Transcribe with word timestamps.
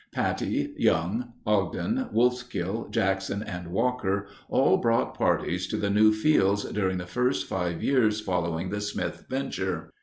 Pattie, 0.11 0.73
Young, 0.77 1.33
Ogden, 1.45 2.07
Wolfskill, 2.11 2.89
Jackson, 2.89 3.43
and 3.43 3.67
Walker 3.67 4.25
all 4.49 4.77
brought 4.77 5.13
parties 5.15 5.67
to 5.67 5.77
the 5.77 5.91
new 5.91 6.11
fields 6.11 6.63
during 6.63 6.97
the 6.97 7.05
first 7.05 7.45
five 7.47 7.83
years 7.83 8.19
following 8.19 8.71
the 8.71 8.81
Smith 8.81 9.27
venture. 9.29 9.91